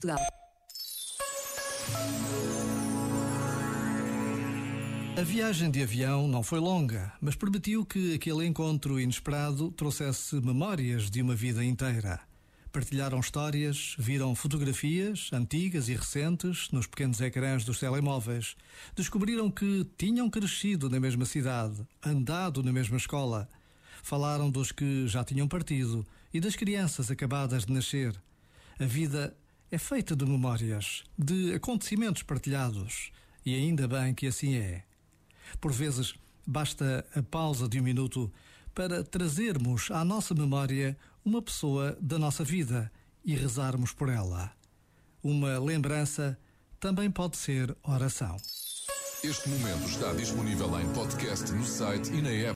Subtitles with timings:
[0.00, 0.18] Portugal.
[5.16, 11.10] A viagem de avião não foi longa, mas permitiu que aquele encontro inesperado trouxesse memórias
[11.10, 12.18] de uma vida inteira.
[12.72, 18.56] Partilharam histórias, viram fotografias, antigas e recentes, nos pequenos ecrãs dos telemóveis.
[18.94, 23.48] Descobriram que tinham crescido na mesma cidade, andado na mesma escola.
[24.02, 28.14] Falaram dos que já tinham partido e das crianças acabadas de nascer.
[28.78, 29.36] A vida
[29.70, 33.12] é feita de memórias, de acontecimentos partilhados.
[33.44, 34.82] E ainda bem que assim é.
[35.60, 36.14] Por vezes,
[36.46, 38.32] basta a pausa de um minuto
[38.74, 42.90] para trazermos à nossa memória uma pessoa da nossa vida
[43.24, 44.52] e rezarmos por ela.
[45.22, 46.38] Uma lembrança
[46.78, 48.36] também pode ser oração.
[49.22, 52.48] Este momento está disponível em podcast no site e na app.